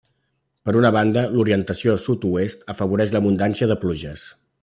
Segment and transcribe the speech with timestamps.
[0.67, 4.27] Per una banda, l'orientació sud-oest, afavoreix l'abundància de pluges.